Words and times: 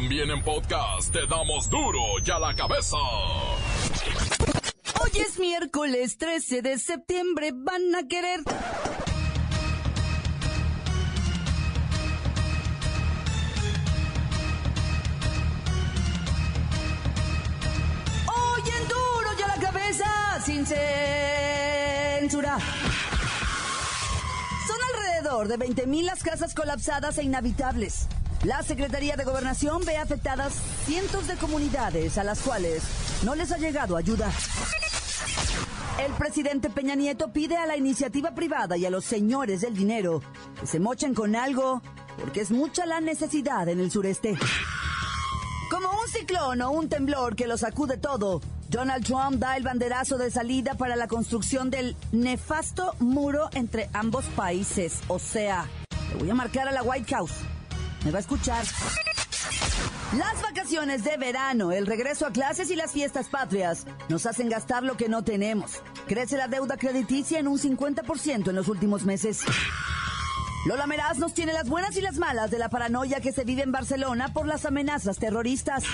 También 0.00 0.30
en 0.30 0.40
podcast 0.44 1.12
te 1.12 1.26
damos 1.26 1.68
duro 1.68 1.98
y 2.24 2.30
a 2.30 2.38
la 2.38 2.54
cabeza. 2.54 2.96
Hoy 5.02 5.10
es 5.20 5.40
miércoles 5.40 6.16
13 6.18 6.62
de 6.62 6.78
septiembre, 6.78 7.50
van 7.52 7.96
a 7.96 8.06
querer. 8.06 8.38
Hoy 18.28 18.62
en 18.70 18.88
duro 18.88 19.30
y 19.36 19.42
a 19.42 19.48
la 19.48 19.60
cabeza, 19.60 20.40
sin 20.44 20.64
censura. 20.64 22.56
Son 24.64 24.76
alrededor 24.94 25.48
de 25.48 25.58
20.000 25.58 26.02
las 26.04 26.22
casas 26.22 26.54
colapsadas 26.54 27.18
e 27.18 27.24
inhabitables. 27.24 28.06
La 28.44 28.62
Secretaría 28.62 29.16
de 29.16 29.24
Gobernación 29.24 29.84
ve 29.84 29.96
afectadas 29.96 30.54
cientos 30.86 31.26
de 31.26 31.34
comunidades 31.34 32.18
a 32.18 32.24
las 32.24 32.40
cuales 32.40 32.84
no 33.24 33.34
les 33.34 33.50
ha 33.50 33.58
llegado 33.58 33.96
ayuda. 33.96 34.30
El 35.98 36.12
presidente 36.12 36.70
Peña 36.70 36.94
Nieto 36.94 37.32
pide 37.32 37.56
a 37.56 37.66
la 37.66 37.76
iniciativa 37.76 38.36
privada 38.36 38.76
y 38.76 38.86
a 38.86 38.90
los 38.90 39.04
señores 39.04 39.62
del 39.62 39.74
dinero 39.74 40.22
que 40.60 40.68
se 40.68 40.78
mochen 40.78 41.14
con 41.14 41.34
algo 41.34 41.82
porque 42.20 42.40
es 42.40 42.52
mucha 42.52 42.86
la 42.86 43.00
necesidad 43.00 43.68
en 43.68 43.80
el 43.80 43.90
sureste. 43.90 44.38
Como 45.68 45.90
un 45.90 46.08
ciclón 46.08 46.62
o 46.62 46.70
un 46.70 46.88
temblor 46.88 47.34
que 47.34 47.48
lo 47.48 47.58
sacude 47.58 47.96
todo, 47.96 48.40
Donald 48.68 49.04
Trump 49.04 49.40
da 49.40 49.56
el 49.56 49.64
banderazo 49.64 50.16
de 50.16 50.30
salida 50.30 50.74
para 50.74 50.94
la 50.94 51.08
construcción 51.08 51.70
del 51.70 51.96
nefasto 52.12 52.94
muro 53.00 53.50
entre 53.54 53.90
ambos 53.92 54.26
países. 54.26 55.00
O 55.08 55.18
sea, 55.18 55.66
le 56.10 56.20
voy 56.20 56.30
a 56.30 56.34
marcar 56.34 56.68
a 56.68 56.72
la 56.72 56.84
White 56.84 57.12
House. 57.14 57.32
Me 58.08 58.12
va 58.12 58.20
a 58.20 58.20
escuchar. 58.20 58.64
Las 60.16 60.40
vacaciones 60.40 61.04
de 61.04 61.18
verano, 61.18 61.72
el 61.72 61.86
regreso 61.86 62.24
a 62.24 62.30
clases 62.32 62.70
y 62.70 62.74
las 62.74 62.92
fiestas 62.92 63.28
patrias 63.28 63.84
nos 64.08 64.24
hacen 64.24 64.48
gastar 64.48 64.82
lo 64.82 64.96
que 64.96 65.10
no 65.10 65.24
tenemos. 65.24 65.82
Crece 66.06 66.38
la 66.38 66.48
deuda 66.48 66.78
crediticia 66.78 67.38
en 67.38 67.46
un 67.46 67.58
50% 67.58 68.48
en 68.48 68.56
los 68.56 68.68
últimos 68.68 69.04
meses. 69.04 69.42
Lola 70.64 70.86
Meraz 70.86 71.18
nos 71.18 71.34
tiene 71.34 71.52
las 71.52 71.68
buenas 71.68 71.98
y 71.98 72.00
las 72.00 72.16
malas 72.16 72.50
de 72.50 72.58
la 72.58 72.70
paranoia 72.70 73.20
que 73.20 73.30
se 73.30 73.44
vive 73.44 73.62
en 73.62 73.72
Barcelona 73.72 74.32
por 74.32 74.46
las 74.46 74.64
amenazas 74.64 75.18
terroristas. 75.18 75.84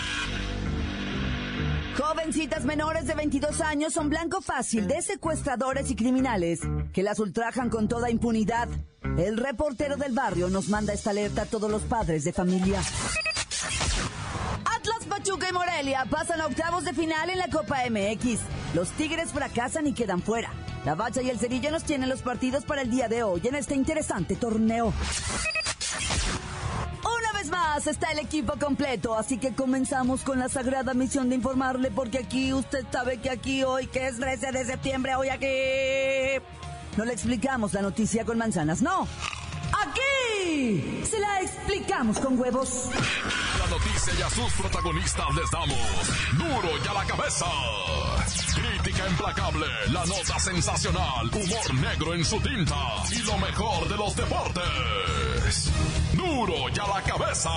Jovencitas 1.96 2.64
menores 2.64 3.06
de 3.06 3.14
22 3.14 3.60
años 3.60 3.92
son 3.92 4.08
blanco 4.08 4.40
fácil 4.40 4.88
de 4.88 5.00
secuestradores 5.00 5.90
y 5.92 5.94
criminales 5.94 6.60
que 6.92 7.04
las 7.04 7.20
ultrajan 7.20 7.70
con 7.70 7.86
toda 7.86 8.10
impunidad. 8.10 8.68
El 9.16 9.36
reportero 9.36 9.96
del 9.96 10.12
barrio 10.12 10.48
nos 10.48 10.68
manda 10.68 10.92
esta 10.92 11.10
alerta 11.10 11.42
a 11.42 11.46
todos 11.46 11.70
los 11.70 11.82
padres 11.82 12.24
de 12.24 12.32
familia. 12.32 12.80
Atlas, 14.64 15.04
Pachuca 15.08 15.48
y 15.48 15.52
Morelia 15.52 16.04
pasan 16.10 16.40
a 16.40 16.46
octavos 16.46 16.84
de 16.84 16.94
final 16.94 17.30
en 17.30 17.38
la 17.38 17.48
Copa 17.48 17.78
MX. 17.88 18.40
Los 18.74 18.90
Tigres 18.90 19.30
fracasan 19.30 19.86
y 19.86 19.92
quedan 19.92 20.20
fuera. 20.20 20.52
La 20.84 20.96
Bacha 20.96 21.22
y 21.22 21.30
el 21.30 21.38
Cerilla 21.38 21.70
nos 21.70 21.84
tienen 21.84 22.08
los 22.08 22.22
partidos 22.22 22.64
para 22.64 22.82
el 22.82 22.90
día 22.90 23.08
de 23.08 23.22
hoy 23.22 23.40
en 23.44 23.54
este 23.54 23.74
interesante 23.74 24.34
torneo. 24.34 24.92
Está 27.86 28.12
el 28.12 28.20
equipo 28.20 28.55
completo, 28.58 29.14
así 29.14 29.36
que 29.36 29.52
comenzamos 29.52 30.22
con 30.22 30.38
la 30.38 30.48
sagrada 30.48 30.94
misión 30.94 31.28
de 31.28 31.34
informarle, 31.34 31.91
porque 31.91 32.19
aquí 32.19 32.55
usted 32.55 32.86
sabe 32.91 33.19
que 33.19 33.28
aquí 33.28 33.62
hoy, 33.62 33.88
que 33.88 34.06
es 34.06 34.19
13 34.19 34.52
de 34.52 34.64
septiembre, 34.64 35.14
hoy 35.16 35.28
aquí... 35.28 36.42
No 36.96 37.05
le 37.05 37.12
explicamos 37.12 37.74
la 37.74 37.83
noticia 37.83 38.24
con 38.24 38.38
manzanas, 38.38 38.80
no. 38.80 39.06
Aquí 39.86 41.05
se 41.05 41.19
la 41.19 41.42
explicamos 41.42 42.19
con 42.20 42.41
huevos. 42.41 42.91
La 43.58 43.66
noticia 43.66 44.14
y 44.18 44.22
a 44.22 44.30
sus 44.30 44.52
protagonistas 44.55 45.34
les 45.34 45.50
damos 45.50 46.39
duro 46.39 46.70
y 46.83 46.89
a 46.89 46.94
la 46.94 47.05
cabeza. 47.05 47.46
Implacable, 49.10 49.66
la 49.92 50.05
nota 50.06 50.39
sensacional, 50.39 51.27
humor 51.27 51.74
negro 51.74 52.14
en 52.14 52.24
su 52.24 52.40
tinta 52.40 52.74
y 53.11 53.18
lo 53.23 53.36
mejor 53.39 53.89
de 53.89 53.96
los 53.96 54.17
deportes. 54.17 55.70
Duro 56.14 56.55
y 56.74 56.78
a 56.78 56.86
la 56.86 57.02
cabeza. 57.02 57.51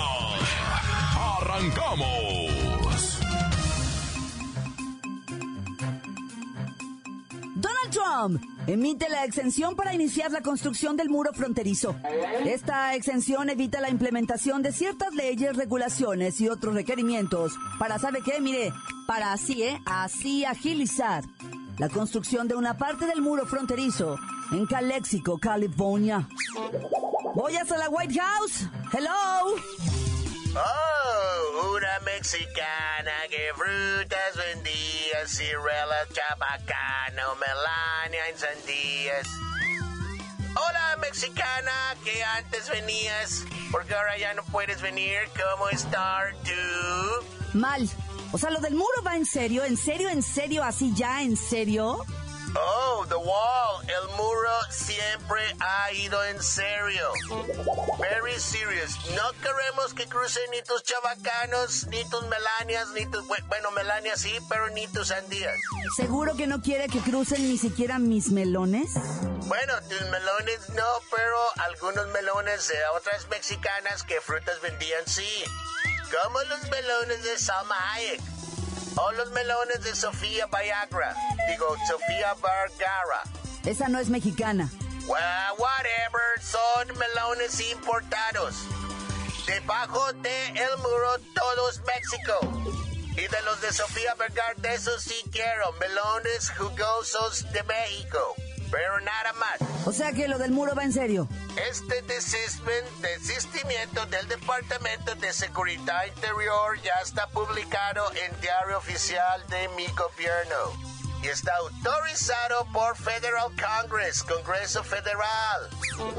Arrancamos. 1.40 3.18
Donald 7.54 7.90
Trump 7.90 8.42
emite 8.68 9.08
la 9.08 9.24
exención 9.24 9.74
para 9.74 9.94
iniciar 9.94 10.30
la 10.30 10.42
construcción 10.42 10.96
del 10.96 11.08
muro 11.08 11.32
fronterizo. 11.32 11.96
Esta 12.44 12.94
exención 12.94 13.48
evita 13.50 13.80
la 13.80 13.90
implementación 13.90 14.62
de 14.62 14.72
ciertas 14.72 15.14
leyes, 15.14 15.56
regulaciones 15.56 16.40
y 16.40 16.48
otros 16.48 16.74
requerimientos 16.74 17.54
para, 17.78 17.98
¿sabe 17.98 18.20
qué? 18.24 18.40
Mire, 18.40 18.72
para 19.06 19.32
así, 19.32 19.62
¿eh? 19.62 19.80
Así 19.86 20.44
agilizar 20.44 21.24
la 21.78 21.88
construcción 21.88 22.48
de 22.48 22.56
una 22.56 22.76
parte 22.76 23.06
del 23.06 23.22
muro 23.22 23.46
fronterizo 23.46 24.16
en 24.50 24.66
Calexico, 24.66 25.38
California. 25.38 26.28
Voy 27.34 27.56
hasta 27.56 27.78
la 27.78 27.88
White 27.88 28.20
House. 28.20 28.66
Hello. 28.92 29.54
Oh, 30.56 31.76
una 31.76 32.00
mexicana 32.00 33.12
que 33.30 33.52
frutas 33.54 34.36
vendía, 34.36 35.26
ciruela, 35.26 36.06
chabacano, 36.12 37.36
melania 37.36 38.22
sandías. 38.34 39.28
Hola, 40.56 40.96
mexicana, 41.00 41.94
que 42.02 42.24
antes 42.24 42.68
venías, 42.70 43.44
porque 43.70 43.94
ahora 43.94 44.18
ya 44.18 44.34
no 44.34 44.42
puedes 44.44 44.82
venir. 44.82 45.18
¿Cómo 45.36 45.68
estás 45.68 46.34
tú? 46.42 47.58
Mal. 47.58 47.88
O 48.32 48.38
sea, 48.38 48.50
lo 48.50 48.60
del 48.60 48.74
muro 48.74 49.02
va 49.06 49.16
en 49.16 49.24
serio, 49.24 49.64
en 49.64 49.76
serio, 49.76 50.10
en 50.10 50.22
serio, 50.22 50.62
así 50.62 50.92
ya, 50.94 51.22
en 51.22 51.36
serio. 51.36 52.04
Oh, 52.54 53.04
the 53.08 53.16
wall. 53.16 53.82
El 53.82 54.16
muro 54.16 54.50
siempre 54.70 55.40
ha 55.60 55.92
ido 55.92 56.22
en 56.24 56.42
serio. 56.42 57.10
Very 57.98 58.38
serious. 58.38 58.96
No 59.14 59.32
queremos 59.42 59.94
que 59.94 60.06
crucen 60.06 60.50
ni 60.50 60.62
tus 60.62 60.82
chavacanos, 60.82 61.86
ni 61.88 62.04
tus 62.08 62.22
melanias, 62.22 62.90
ni 62.94 63.06
tus... 63.06 63.26
Bueno, 63.26 63.70
Melania 63.72 64.16
sí, 64.16 64.32
pero 64.48 64.68
ni 64.70 64.86
tus 64.88 65.08
sandías. 65.08 65.54
¿Seguro 65.96 66.36
que 66.36 66.46
no 66.46 66.60
quiere 66.60 66.88
que 66.88 67.00
crucen 67.00 67.48
ni 67.48 67.58
siquiera 67.58 67.98
mis 67.98 68.30
melones? 68.30 68.92
Bueno, 69.46 69.74
tus 69.88 70.00
melones 70.10 70.68
no, 70.70 70.84
pero 71.10 71.36
algunos 71.66 72.06
melones 72.08 72.68
de 72.68 72.76
otras 72.96 73.28
mexicanas 73.28 74.02
que 74.02 74.20
frutas 74.20 74.60
vendían 74.60 75.06
sí. 75.06 75.44
Como 76.10 76.40
los 76.44 76.62
melones 76.70 77.22
de 77.22 77.38
Salma 77.38 77.76
Hayek. 77.92 78.20
O 78.96 79.12
los 79.12 79.30
melones 79.32 79.84
de 79.84 79.94
Sofía 79.94 80.46
Viagra. 80.46 81.14
Digo, 81.48 81.76
Sofía 81.86 82.34
Vergara. 82.34 83.22
Esa 83.64 83.88
no 83.88 83.98
es 83.98 84.08
mexicana. 84.08 84.70
Well, 85.06 85.54
whatever. 85.58 86.40
Son 86.40 86.98
melones 86.98 87.60
importados. 87.60 88.56
Debajo 89.46 90.12
de 90.14 90.48
el 90.48 90.78
muro, 90.78 91.18
todos 91.34 91.80
México. 91.86 92.80
Y 93.12 93.26
de 93.28 93.42
los 93.42 93.60
de 93.60 93.72
Sofía 93.72 94.14
Vergara, 94.14 94.54
de 94.56 94.74
esos 94.74 95.02
sí 95.02 95.22
quiero. 95.30 95.72
Melones 95.72 96.50
jugosos 96.56 97.50
de 97.52 97.62
México. 97.64 98.34
Pero 98.70 99.00
nada 99.00 99.32
más. 99.34 99.86
O 99.86 99.92
sea 99.92 100.12
que 100.12 100.28
lo 100.28 100.38
del 100.38 100.50
muro 100.50 100.74
va 100.74 100.84
en 100.84 100.92
serio. 100.92 101.28
Este 101.70 102.02
desistimiento 102.02 104.04
del 104.06 104.28
Departamento 104.28 105.14
de 105.14 105.32
Seguridad 105.32 106.04
Interior 106.06 106.80
ya 106.82 106.94
está 107.02 107.26
publicado 107.28 108.04
en 108.12 108.40
Diario 108.40 108.78
Oficial 108.78 109.44
de 109.48 109.68
mi 109.70 109.86
gobierno 109.88 110.98
y 111.22 111.28
está 111.28 111.54
autorizado 111.56 112.66
por 112.72 112.96
Federal 112.96 113.50
Congress, 113.56 114.22
Congreso 114.22 114.84
Federal. 114.84 115.68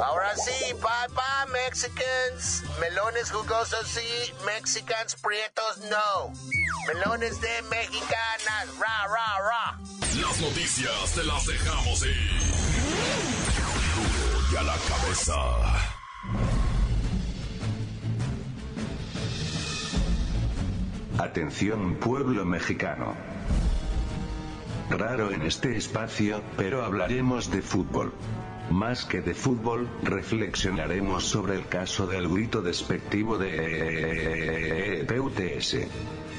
Ahora 0.04 0.36
sí, 0.36 0.74
bye 0.74 1.08
bye 1.10 1.46
Mexicans. 1.52 2.64
Melones 2.80 3.32
jugosos 3.32 3.88
sí, 3.88 4.34
Mexicans 4.46 5.16
prietos 5.16 5.78
no. 5.90 6.34
Melones 6.88 7.40
de 7.40 7.62
mexicanas, 7.64 8.78
ra 8.80 9.08
ra 9.08 9.40
ra. 9.40 9.80
Las 10.16 10.40
noticias 10.42 11.12
te 11.14 11.24
las 11.24 11.46
dejamos 11.46 12.04
ir. 12.04 12.49
La 14.66 14.76
cabeza. 14.90 15.36
Atención 21.18 21.96
pueblo 21.96 22.44
mexicano. 22.44 23.16
Raro 24.90 25.32
en 25.32 25.44
este 25.44 25.78
espacio, 25.78 26.42
pero 26.58 26.84
hablaremos 26.84 27.50
de 27.52 27.62
fútbol. 27.62 28.14
Más 28.70 29.06
que 29.06 29.22
de 29.22 29.34
fútbol, 29.34 29.90
reflexionaremos 30.04 31.24
sobre 31.26 31.56
el 31.56 31.68
caso 31.68 32.06
del 32.06 32.28
grito 32.30 32.62
despectivo 32.62 33.38
de 33.38 35.06
PUTS. 35.08 35.78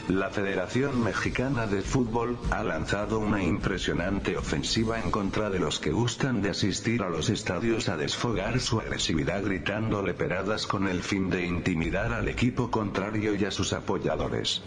La 0.08 0.30
Federación 0.30 1.04
Mexicana 1.04 1.66
de 1.68 1.82
Fútbol 1.82 2.36
ha 2.50 2.64
lanzado 2.64 3.20
una 3.20 3.42
impresionante 3.42 4.36
ofensiva 4.36 4.98
en 4.98 5.10
contra 5.12 5.50
de 5.50 5.60
los 5.60 5.78
que 5.78 5.92
gustan 5.92 6.42
de 6.42 6.50
asistir 6.50 7.02
a 7.02 7.08
los 7.08 7.30
estadios 7.30 7.88
a 7.88 7.96
desfogar 7.96 8.58
su 8.58 8.80
agresividad 8.80 9.44
gritándole 9.44 10.14
peradas 10.14 10.66
con 10.66 10.88
el 10.88 11.02
fin 11.02 11.30
de 11.30 11.46
intimidar 11.46 12.12
al 12.12 12.28
equipo 12.28 12.72
contrario 12.72 13.36
y 13.36 13.44
a 13.44 13.52
sus 13.52 13.72
apoyadores. 13.72 14.62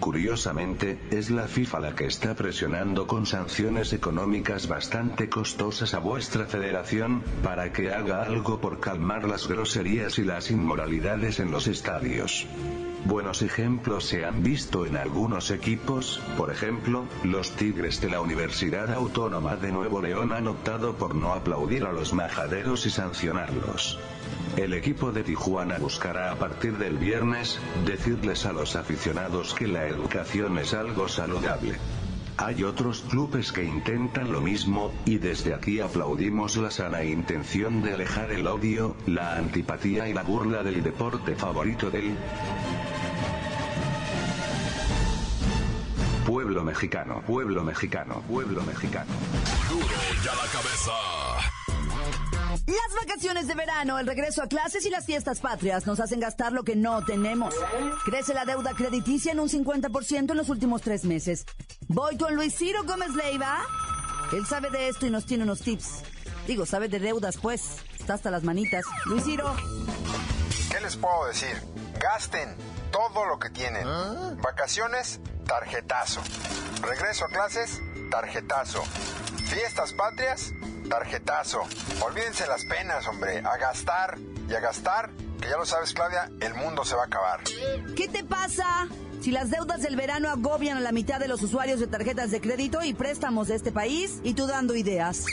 Curiosamente, 0.00 0.98
es 1.10 1.30
la 1.30 1.46
FIFA 1.48 1.80
la 1.80 1.94
que 1.94 2.06
está 2.06 2.34
presionando 2.34 3.06
con 3.06 3.26
sanciones 3.26 3.92
económicas 3.92 4.68
bastante 4.68 5.28
costosas 5.28 5.92
a 5.92 5.98
vuestra 5.98 6.46
federación, 6.46 6.97
para 7.42 7.72
que 7.72 7.92
haga 7.92 8.22
algo 8.22 8.60
por 8.60 8.80
calmar 8.80 9.24
las 9.24 9.46
groserías 9.46 10.18
y 10.18 10.24
las 10.24 10.50
inmoralidades 10.50 11.38
en 11.38 11.50
los 11.50 11.66
estadios. 11.66 12.46
Buenos 13.04 13.42
ejemplos 13.42 14.04
se 14.04 14.24
han 14.24 14.42
visto 14.42 14.84
en 14.84 14.96
algunos 14.96 15.50
equipos, 15.50 16.20
por 16.36 16.50
ejemplo, 16.50 17.06
los 17.22 17.52
Tigres 17.52 18.00
de 18.00 18.10
la 18.10 18.20
Universidad 18.20 18.92
Autónoma 18.92 19.56
de 19.56 19.70
Nuevo 19.70 20.02
León 20.02 20.32
han 20.32 20.48
optado 20.48 20.96
por 20.96 21.14
no 21.14 21.32
aplaudir 21.32 21.84
a 21.84 21.92
los 21.92 22.12
majaderos 22.12 22.84
y 22.86 22.90
sancionarlos. 22.90 23.98
El 24.56 24.74
equipo 24.74 25.12
de 25.12 25.22
Tijuana 25.22 25.78
buscará 25.78 26.32
a 26.32 26.36
partir 26.36 26.76
del 26.78 26.98
viernes, 26.98 27.60
decirles 27.86 28.44
a 28.44 28.52
los 28.52 28.74
aficionados 28.74 29.54
que 29.54 29.68
la 29.68 29.86
educación 29.86 30.58
es 30.58 30.74
algo 30.74 31.08
saludable. 31.08 31.76
Hay 32.40 32.62
otros 32.62 33.04
clubes 33.10 33.50
que 33.50 33.64
intentan 33.64 34.30
lo 34.30 34.40
mismo, 34.40 34.92
y 35.04 35.18
desde 35.18 35.54
aquí 35.54 35.80
aplaudimos 35.80 36.56
la 36.56 36.70
sana 36.70 37.02
intención 37.02 37.82
de 37.82 37.94
alejar 37.94 38.30
el 38.30 38.46
odio, 38.46 38.94
la 39.06 39.34
antipatía 39.36 40.08
y 40.08 40.14
la 40.14 40.22
burla 40.22 40.62
del 40.62 40.80
deporte 40.84 41.34
favorito 41.34 41.90
del 41.90 42.16
pueblo 46.24 46.62
mexicano, 46.62 47.22
pueblo 47.26 47.64
mexicano, 47.64 48.22
pueblo 48.28 48.62
mexicano. 48.62 49.10
Las 52.68 53.06
vacaciones 53.06 53.46
de 53.46 53.54
verano, 53.54 53.98
el 53.98 54.06
regreso 54.06 54.42
a 54.42 54.46
clases 54.46 54.84
y 54.84 54.90
las 54.90 55.06
fiestas 55.06 55.40
patrias 55.40 55.86
nos 55.86 56.00
hacen 56.00 56.20
gastar 56.20 56.52
lo 56.52 56.64
que 56.64 56.76
no 56.76 57.02
tenemos. 57.02 57.54
Crece 58.04 58.34
la 58.34 58.44
deuda 58.44 58.74
crediticia 58.74 59.32
en 59.32 59.40
un 59.40 59.48
50% 59.48 60.30
en 60.32 60.36
los 60.36 60.50
últimos 60.50 60.82
tres 60.82 61.04
meses. 61.04 61.46
Voy 61.88 62.18
con 62.18 62.34
Luis 62.34 62.54
Ciro 62.54 62.84
Gómez 62.84 63.14
Leiva. 63.14 63.60
Él 64.34 64.44
sabe 64.44 64.68
de 64.68 64.88
esto 64.88 65.06
y 65.06 65.10
nos 65.10 65.24
tiene 65.24 65.44
unos 65.44 65.60
tips. 65.62 66.02
Digo, 66.46 66.66
sabe 66.66 66.88
de 66.88 66.98
deudas, 66.98 67.38
pues. 67.38 67.78
Está 67.98 68.12
hasta 68.12 68.30
las 68.30 68.44
manitas. 68.44 68.84
Luis 69.06 69.24
Ciro. 69.24 69.56
¿Qué 70.70 70.78
les 70.80 70.94
puedo 70.98 71.24
decir? 71.24 71.56
Gasten 71.98 72.54
todo 72.92 73.24
lo 73.24 73.38
que 73.38 73.48
tienen. 73.48 73.86
Vacaciones, 74.42 75.20
tarjetazo. 75.46 76.20
Regreso 76.82 77.24
a 77.24 77.28
clases, 77.28 77.80
tarjetazo. 78.10 78.84
Fiestas 79.48 79.94
patrias, 79.94 80.52
tarjetazo. 80.90 81.62
Olvídense 82.04 82.46
las 82.46 82.66
penas, 82.66 83.06
hombre. 83.06 83.38
A 83.38 83.56
gastar 83.56 84.18
y 84.46 84.54
a 84.54 84.60
gastar, 84.60 85.10
que 85.40 85.48
ya 85.48 85.56
lo 85.56 85.64
sabes, 85.64 85.94
Claudia, 85.94 86.30
el 86.40 86.54
mundo 86.54 86.84
se 86.84 86.94
va 86.94 87.04
a 87.04 87.06
acabar. 87.06 87.40
¿Qué 87.96 88.08
te 88.08 88.24
pasa? 88.24 88.88
Si 89.22 89.30
las 89.30 89.50
deudas 89.50 89.82
del 89.82 89.96
verano 89.96 90.28
agobian 90.28 90.76
a 90.76 90.80
la 90.80 90.92
mitad 90.92 91.18
de 91.18 91.28
los 91.28 91.42
usuarios 91.42 91.80
de 91.80 91.86
tarjetas 91.86 92.30
de 92.30 92.40
crédito 92.40 92.82
y 92.82 92.92
préstamos 92.92 93.48
de 93.48 93.56
este 93.56 93.72
país, 93.72 94.20
y 94.22 94.34
tú 94.34 94.46
dando 94.46 94.76
ideas. 94.76 95.24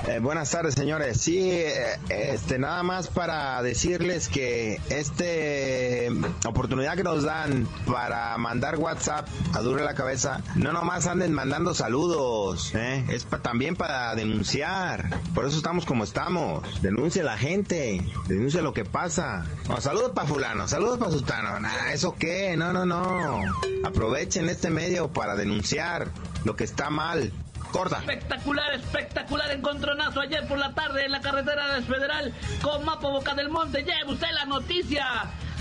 Eh, 0.06 0.18
buenas 0.20 0.50
tardes, 0.50 0.74
señores. 0.74 1.20
Sí, 1.20 1.50
eh, 1.50 1.98
este, 2.08 2.58
nada 2.58 2.82
más 2.82 3.08
para 3.08 3.60
decirles 3.62 4.28
que 4.28 4.80
este 4.88 6.08
oportunidad 6.46 6.96
que 6.96 7.02
nos 7.02 7.22
dan 7.24 7.68
para 7.86 8.36
mandar 8.38 8.76
WhatsApp 8.78 9.26
a 9.52 9.60
Dure 9.60 9.84
la 9.84 9.94
Cabeza, 9.94 10.40
no 10.56 10.72
nomás 10.72 11.06
anden 11.06 11.32
mandando 11.32 11.74
saludos, 11.74 12.72
¿eh? 12.74 13.04
es 13.10 13.24
pa- 13.24 13.38
también 13.40 13.76
para 13.76 14.14
denunciar. 14.20 15.10
Por 15.34 15.44
eso 15.44 15.56
estamos 15.56 15.84
como 15.84 16.04
estamos. 16.04 16.82
Denuncia 16.82 17.22
a 17.22 17.26
la 17.26 17.38
gente, 17.38 18.02
denuncia 18.28 18.62
lo 18.62 18.72
que 18.72 18.84
pasa. 18.84 19.44
Saludos 19.80 20.12
para 20.14 20.26
fulano, 20.26 20.68
saludos 20.68 20.98
para 20.98 21.10
sultano. 21.10 21.60
Nah, 21.60 21.90
¿Eso 21.92 22.14
qué? 22.18 22.56
No, 22.56 22.72
no, 22.72 22.86
no. 22.86 23.42
Aprovechen 23.84 24.48
este 24.48 24.70
medio 24.70 25.08
para 25.12 25.34
denunciar 25.36 26.08
lo 26.44 26.56
que 26.56 26.64
está 26.64 26.90
mal. 26.90 27.32
Corta. 27.72 27.98
Espectacular, 27.98 28.74
espectacular 28.74 29.50
encontronazo 29.52 30.20
ayer 30.20 30.46
por 30.48 30.58
la 30.58 30.74
tarde 30.74 31.04
en 31.04 31.12
la 31.12 31.20
carretera 31.20 31.80
Federal 31.82 32.34
con 32.62 32.84
Mapo 32.84 33.10
Boca 33.10 33.34
del 33.34 33.48
Monte. 33.48 33.84
Lleve 33.84 34.12
usted 34.12 34.26
la 34.32 34.44
noticia. 34.44 35.06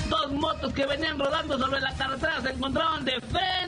Dos 0.10 0.32
motos 0.32 0.74
que 0.74 0.88
venían 0.88 1.20
rodando 1.20 1.60
sobre 1.60 1.80
la 1.80 1.94
carretera 1.94 2.42
se 2.42 2.50
encontraban 2.50 3.06
de 3.06 3.22
frente. 3.22 3.59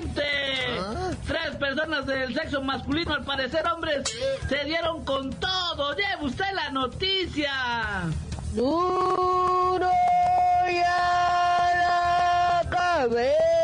Del 2.06 2.34
sexo 2.34 2.62
masculino, 2.62 3.14
al 3.14 3.24
parecer 3.24 3.66
hombres, 3.68 4.04
se 4.50 4.64
dieron 4.66 5.06
con 5.06 5.30
todo. 5.32 5.96
Lleve 5.96 6.26
usted 6.26 6.52
la 6.54 6.70
noticia. 6.72 7.54
Duro 8.54 9.90
ya 10.68 11.72
la. 11.76 13.61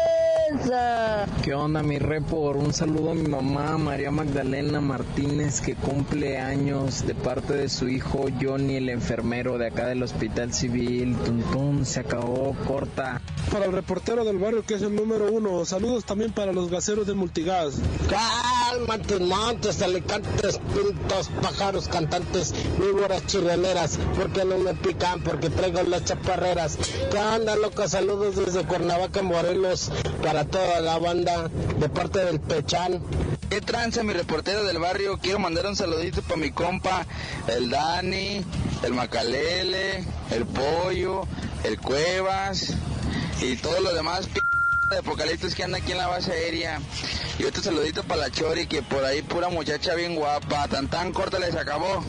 ¿Qué 1.44 1.54
onda, 1.54 1.84
mi 1.84 2.00
repor? 2.00 2.56
Un 2.56 2.74
saludo 2.74 3.12
a 3.12 3.14
mi 3.14 3.28
mamá, 3.28 3.78
María 3.78 4.12
Magdalena 4.12 4.80
Martínez, 4.80 5.60
que 5.60 5.76
cumple 5.76 6.38
años 6.38 7.06
de 7.06 7.16
parte 7.16 7.54
de 7.54 7.68
su 7.68 7.90
hijo 7.90 8.28
Johnny, 8.42 8.78
el 8.78 8.88
enfermero 8.88 9.58
de 9.58 9.68
acá 9.68 9.88
del 9.88 10.04
Hospital 10.04 10.54
Civil. 10.54 11.18
Tuntún, 11.18 11.86
se 11.86 12.00
acabó, 12.00 12.56
corta. 12.66 13.22
Para 13.52 13.66
el 13.66 13.74
reportero 13.74 14.24
del 14.24 14.38
barrio 14.38 14.64
que 14.64 14.76
es 14.76 14.82
el 14.84 14.96
número 14.96 15.30
uno. 15.32 15.66
Saludos 15.66 16.06
también 16.06 16.32
para 16.32 16.54
los 16.54 16.70
gaseros 16.70 17.08
del 17.08 17.18
multigas. 17.18 17.82
Cálmate, 18.70 19.20
montes, 19.22 19.82
alicantes, 19.82 20.60
pintos, 20.74 21.30
pájaros, 21.42 21.88
cantantes, 21.88 22.54
víboras 22.78 23.26
chirrioneras. 23.26 23.98
¿Por 24.14 24.30
qué 24.34 24.44
no 24.44 24.58
me 24.58 24.74
pican? 24.74 25.22
Porque 25.22 25.50
traigo 25.50 25.84
las 25.84 26.04
chaparreras. 26.04 26.78
¿Qué 27.10 27.18
onda, 27.18 27.56
loca? 27.56 27.88
Saludos 27.88 28.36
desde 28.36 28.66
Cuernavaca, 28.66 29.22
Morelos, 29.22 29.90
para 30.22 30.44
toda 30.44 30.82
la 30.82 30.98
banda 30.98 31.48
de 31.80 31.88
parte 31.88 32.26
del 32.26 32.42
Pechán. 32.42 33.02
¿Qué 33.50 33.62
tranza 33.62 34.04
mi 34.04 34.12
reportero 34.12 34.66
del 34.66 34.80
barrio? 34.80 35.18
Quiero 35.18 35.40
mandar 35.40 35.66
un 35.68 35.78
saludito 35.78 36.22
para 36.22 36.36
mi 36.36 36.52
compa, 36.52 37.06
el 37.48 37.70
Dani, 37.70 38.44
el 38.84 38.94
Macalele, 38.94 40.04
el 40.32 40.46
Pollo, 40.46 41.22
el 41.64 41.80
Cuevas 41.80 42.74
y 43.42 43.56
todos 43.56 43.80
los 43.80 43.94
demás 43.94 44.28
de 44.90 44.98
apocalipsis 44.98 45.54
que 45.56 45.64
anda 45.64 45.78
aquí 45.78 45.92
en 45.92 45.98
la 45.98 46.08
base 46.08 46.32
aérea. 46.32 46.80
Y 47.40 47.44
otro 47.44 47.62
saludito 47.62 48.04
para 48.04 48.22
la 48.22 48.32
Chori, 48.32 48.68
que 48.68 48.82
por 48.82 49.04
ahí 49.04 49.22
pura 49.22 49.50
muchacha 49.50 49.94
bien 49.96 50.16
guapa, 50.16 50.68
tan 50.68 50.88
tan 50.88 51.12
corta 51.12 51.40
les 51.40 51.56
acabó. 51.56 52.04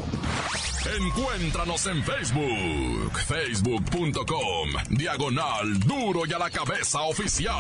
Encuéntranos 0.96 1.86
en 1.86 2.02
Facebook, 2.02 3.18
facebook.com, 3.26 4.70
diagonal 4.90 5.78
duro 5.80 6.22
y 6.24 6.32
a 6.32 6.38
la 6.38 6.50
cabeza 6.50 7.02
oficial. 7.02 7.54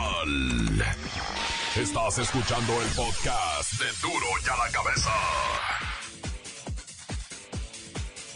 Estás 1.76 2.18
escuchando 2.18 2.80
el 2.80 2.88
podcast 2.88 3.72
de 3.74 3.86
duro 4.00 4.26
y 4.44 4.48
a 4.48 4.56
la 4.56 4.72
cabeza. 4.72 5.10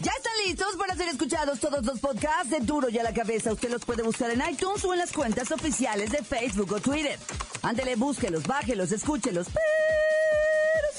Ya 0.03 0.11
están 0.17 0.33
listos 0.45 0.75
para 0.77 0.95
ser 0.95 1.07
escuchados 1.07 1.61
todos 1.61 1.85
los 1.85 1.97
podcasts 2.01 2.49
de 2.49 2.59
Duro 2.59 2.89
y 2.89 2.99
a 2.99 3.03
la 3.03 3.13
cabeza. 3.13 3.53
Usted 3.53 3.71
los 3.71 3.85
puede 3.85 4.03
buscar 4.03 4.29
en 4.31 4.43
iTunes 4.51 4.83
o 4.83 4.91
en 4.91 4.99
las 4.99 5.13
cuentas 5.13 5.49
oficiales 5.49 6.11
de 6.11 6.17
Facebook 6.21 6.73
o 6.73 6.81
Twitter. 6.81 7.17
Ándele, 7.61 7.95
búsquelos, 7.95 8.45
bájelos, 8.45 8.91
escúchelos, 8.91 9.47
pero 9.47 9.63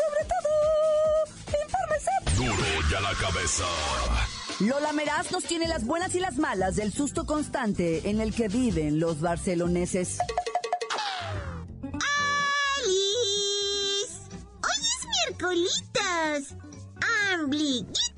sobre 0.00 0.24
todo, 0.24 0.48
infórmese. 1.66 2.10
Duro 2.34 2.64
y 2.90 2.94
a 2.94 3.00
la 3.02 3.12
cabeza. 3.14 3.64
Lola 4.60 4.92
Meraz 4.94 5.30
nos 5.30 5.44
tiene 5.44 5.68
las 5.68 5.84
buenas 5.84 6.14
y 6.14 6.20
las 6.20 6.38
malas 6.38 6.76
del 6.76 6.90
susto 6.90 7.26
constante 7.26 8.08
en 8.08 8.22
el 8.22 8.34
que 8.34 8.48
viven 8.48 9.00
los 9.00 9.20
barceloneses. 9.20 10.16
¡Alice! 12.82 14.18
¡Hoy 14.62 14.80
es 14.80 15.06
miércolitos! 15.28 16.54
¡Ambliguito 17.34 18.13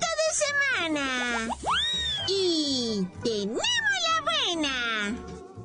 Y 2.27 3.07
tenemos 3.23 3.61
la 4.03 4.21
buena. 4.21 5.15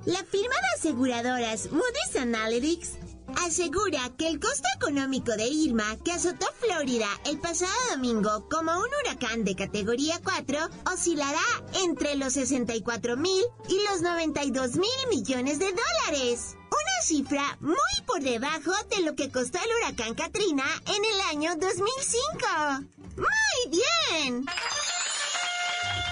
La 0.04 0.24
firma 0.24 0.54
de 0.54 0.78
aseguradoras 0.78 1.70
Moody's 1.70 2.16
Analytics 2.16 2.98
asegura 3.44 4.10
que 4.16 4.28
el 4.28 4.40
costo 4.40 4.68
económico 4.76 5.32
de 5.32 5.46
Irma, 5.46 5.96
que 6.04 6.12
azotó 6.12 6.46
Florida 6.60 7.08
el 7.26 7.38
pasado 7.38 7.72
domingo 7.90 8.48
como 8.50 8.72
un 8.72 8.88
huracán 9.00 9.44
de 9.44 9.54
categoría 9.56 10.20
4, 10.22 10.58
oscilará 10.92 11.40
entre 11.84 12.16
los 12.16 12.34
64 12.34 13.16
mil 13.16 13.44
y 13.68 13.78
los 13.90 14.02
92 14.02 14.76
mil 14.76 15.08
millones 15.10 15.58
de 15.58 15.72
dólares. 15.72 16.56
Una 16.70 17.02
cifra 17.04 17.56
muy 17.60 18.06
por 18.06 18.22
debajo 18.22 18.72
de 18.90 19.02
lo 19.02 19.14
que 19.14 19.30
costó 19.30 19.58
el 19.58 19.70
huracán 19.76 20.14
Katrina 20.14 20.64
en 20.86 21.04
el 21.04 21.20
año 21.30 21.56
2005. 21.56 22.92
¡Muy 23.16 23.70
bien! 23.70 24.46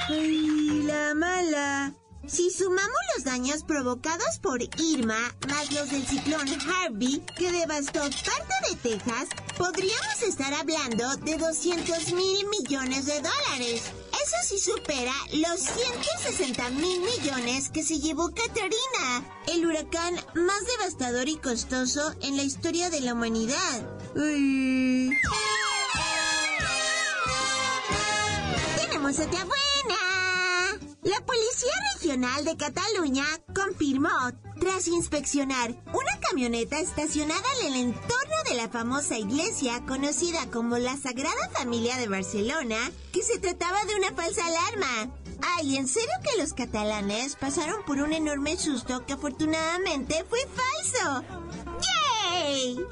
¡Ay, 0.09 0.83
la 0.85 1.15
mala! 1.15 1.95
Si 2.27 2.51
sumamos 2.51 2.99
los 3.17 3.25
daños 3.25 3.65
provocados 3.65 4.39
por 4.41 4.63
Irma 4.79 5.35
más 5.49 5.73
los 5.73 5.91
del 5.91 6.07
ciclón 6.07 6.47
Harvey 6.69 7.23
que 7.37 7.51
devastó 7.51 8.01
parte 8.01 8.55
de 8.69 8.77
Texas, 8.77 9.29
podríamos 9.57 10.23
estar 10.23 10.53
hablando 10.55 11.17
de 11.17 11.37
200 11.37 12.13
mil 12.13 12.47
millones 12.47 13.07
de 13.07 13.21
dólares. 13.21 13.83
Eso 14.13 14.37
sí 14.45 14.59
supera 14.61 15.15
los 15.33 15.61
160 15.61 16.71
mil 16.71 17.01
millones 17.01 17.71
que 17.71 17.83
se 17.83 17.99
llevó 17.99 18.29
Katrina, 18.29 19.25
el 19.49 19.67
huracán 19.67 20.15
más 20.35 20.67
devastador 20.79 21.29
y 21.29 21.37
costoso 21.37 22.15
en 22.23 22.37
la 22.37 22.43
historia 22.43 22.91
de 22.91 23.01
la 23.01 23.15
humanidad. 23.15 23.83
Uy. 24.15 25.11
Tenemos 28.77 29.19
otra 29.19 29.45
buena. 29.45 29.70
La 31.03 31.19
Policía 31.25 31.73
Regional 31.95 32.45
de 32.45 32.57
Cataluña 32.59 33.25
confirmó, 33.55 34.11
tras 34.61 34.87
inspeccionar 34.87 35.71
una 35.95 36.21
camioneta 36.21 36.79
estacionada 36.79 37.43
en 37.61 37.69
el 37.73 37.81
entorno 37.81 38.35
de 38.47 38.55
la 38.57 38.69
famosa 38.69 39.17
iglesia 39.17 39.83
conocida 39.87 40.51
como 40.51 40.77
la 40.77 40.99
Sagrada 40.99 41.49
Familia 41.55 41.97
de 41.97 42.09
Barcelona, 42.09 42.77
que 43.15 43.23
se 43.23 43.39
trataba 43.39 43.83
de 43.87 43.97
una 43.97 44.13
falsa 44.13 44.43
alarma. 44.45 45.11
Ay, 45.57 45.79
en 45.79 45.89
serio 45.89 46.13
que 46.23 46.39
los 46.39 46.53
catalanes 46.53 47.35
pasaron 47.37 47.83
por 47.87 47.97
un 47.99 48.13
enorme 48.13 48.59
susto 48.59 49.07
que 49.07 49.15
afortunadamente 49.15 50.23
fue 50.29 50.41
falso. 50.55 51.25
¡Yay! 52.43 52.77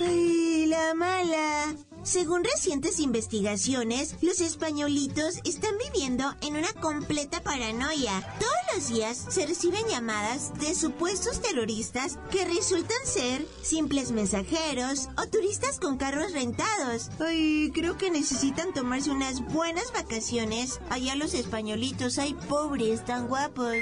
¡Ay, 0.00 0.66
la 0.66 0.92
mala! 0.94 1.76
Según 2.04 2.44
recientes 2.44 3.00
investigaciones, 3.00 4.16
los 4.20 4.42
españolitos 4.42 5.38
están 5.44 5.72
viviendo 5.78 6.34
en 6.42 6.56
una 6.56 6.70
completa 6.74 7.42
paranoia. 7.42 8.20
Todos 8.38 8.52
los 8.74 8.88
días 8.88 9.24
se 9.30 9.46
reciben 9.46 9.86
llamadas 9.88 10.52
de 10.60 10.74
supuestos 10.74 11.40
terroristas 11.40 12.18
que 12.30 12.44
resultan 12.44 12.98
ser 13.06 13.46
simples 13.62 14.12
mensajeros 14.12 15.08
o 15.16 15.26
turistas 15.28 15.80
con 15.80 15.96
carros 15.96 16.32
rentados. 16.32 17.08
Ay, 17.20 17.70
creo 17.72 17.96
que 17.96 18.10
necesitan 18.10 18.74
tomarse 18.74 19.10
unas 19.10 19.40
buenas 19.40 19.90
vacaciones. 19.94 20.80
Allá 20.90 21.14
los 21.14 21.32
españolitos, 21.32 22.18
ay 22.18 22.34
pobres, 22.48 23.02
tan 23.06 23.28
guapos. 23.28 23.76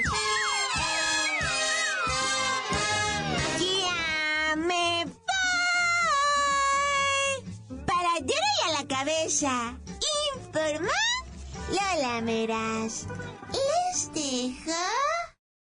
Lola 12.03 12.21
Meras. 12.21 13.07
Les 13.53 14.13
dejo 14.13 14.71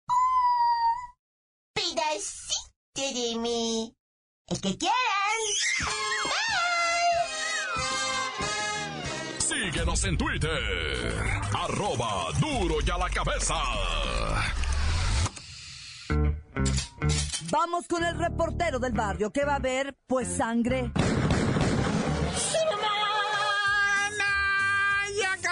un 0.09 0.25
pedacito 1.75 3.03
de 3.15 3.39
mí. 3.39 3.95
El 4.49 4.61
que 4.63 4.79
quieran. 4.79 5.41
Síguenos 9.39 10.05
en 10.05 10.17
Twitter. 10.17 11.23
Arroba 11.53 12.33
duro 12.41 12.77
y 12.85 12.91
a 12.91 12.97
la 12.97 13.11
cabeza. 13.11 13.55
Vamos 17.51 17.87
con 17.87 18.03
el 18.05 18.19
reportero 18.19 18.79
del 18.79 18.93
barrio 18.93 19.31
que 19.31 19.45
va 19.45 19.57
a 19.57 19.59
ver, 19.59 19.95
pues, 20.07 20.29
sangre. 20.29 20.93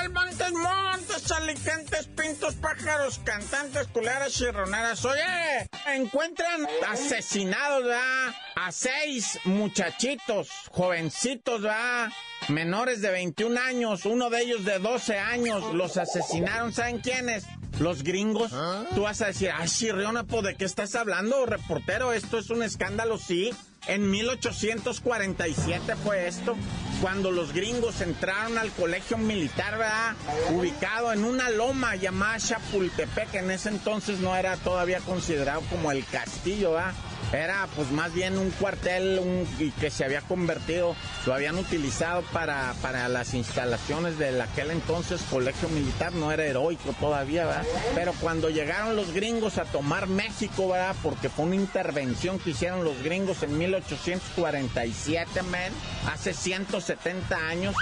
Calmantes, 0.00 0.52
montes, 0.52 1.30
alicantes, 1.30 2.07
pintos, 2.16 2.54
pájaros, 2.54 3.21
cantantes, 3.23 3.87
culeras, 3.88 4.33
chirroneras. 4.33 5.04
Oye, 5.04 5.69
encuentran 5.95 6.66
asesinados, 6.88 7.85
¿verdad? 7.85 8.35
A 8.57 8.73
seis 8.73 9.38
muchachitos, 9.45 10.49
jovencitos, 10.71 11.61
¿verdad? 11.61 12.09
Menores 12.49 13.02
de 13.02 13.11
21 13.11 13.61
años, 13.61 14.07
uno 14.07 14.30
de 14.30 14.40
ellos 14.40 14.64
de 14.64 14.78
12 14.78 15.19
años. 15.19 15.75
Los 15.75 15.99
asesinaron, 15.99 16.73
¿saben 16.73 17.00
quiénes? 17.00 17.45
Los 17.78 18.02
gringos. 18.02 18.52
Tú 18.95 19.02
vas 19.02 19.21
a 19.21 19.26
decir, 19.26 19.50
ay, 19.54 19.69
chirriona, 19.69 20.25
¿pues 20.25 20.45
¿de 20.45 20.57
qué 20.57 20.64
estás 20.64 20.95
hablando, 20.95 21.45
reportero? 21.45 22.14
Esto 22.14 22.38
es 22.38 22.49
un 22.49 22.62
escándalo, 22.62 23.19
sí. 23.19 23.50
En 23.87 24.10
1847 24.10 25.96
fue 25.96 26.28
esto, 26.28 26.54
cuando 27.00 27.30
los 27.30 27.52
gringos 27.52 28.00
entraron 28.02 28.58
al 28.58 28.70
colegio 28.72 29.16
militar, 29.16 29.78
¿verdad? 29.78 30.14
Ubicado 30.50 31.12
en 31.12 31.25
una 31.25 31.49
loma 31.50 31.96
llamada 31.96 32.38
Chapultepec, 32.38 33.30
que 33.30 33.38
en 33.38 33.50
ese 33.50 33.70
entonces 33.70 34.18
no 34.20 34.37
era 34.37 34.56
todavía 34.56 35.00
considerado 35.00 35.62
como 35.70 35.90
el 35.92 36.04
castillo, 36.04 36.72
¿verdad? 36.72 36.92
Era 37.32 37.68
pues 37.76 37.90
más 37.92 38.12
bien 38.12 38.37
un 38.38 38.50
cuartel 38.50 39.20
y 39.60 39.70
que 39.70 39.88
se 39.90 40.04
había 40.04 40.20
convertido, 40.20 40.96
lo 41.26 41.34
habían 41.34 41.56
utilizado 41.58 42.22
para, 42.32 42.75
para 42.82 43.08
las 43.08 43.34
instalaciones 43.34 44.18
del 44.18 44.40
aquel 44.40 44.72
entonces 44.72 45.22
colegio 45.30 45.68
militar, 45.68 46.12
no 46.12 46.32
era 46.32 46.44
heroico 46.44 46.92
todavía, 46.99 47.46
¿verdad? 47.46 47.64
Pero 47.94 48.12
cuando 48.20 48.50
llegaron 48.50 48.96
los 48.96 49.12
gringos 49.12 49.58
a 49.58 49.64
tomar 49.64 50.08
México, 50.08 50.68
¿verdad? 50.70 50.96
Porque 51.04 51.28
fue 51.28 51.44
una 51.44 51.54
intervención 51.54 52.40
que 52.40 52.50
hicieron 52.50 52.82
los 52.82 53.00
gringos 53.02 53.44
en 53.44 53.56
1847, 53.58 55.42
man, 55.42 55.72
hace 56.12 56.34
170 56.34 57.37
años. 57.37 57.76